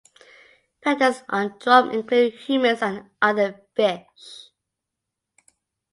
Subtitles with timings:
[0.81, 4.49] Predators on drum include humans and other fish.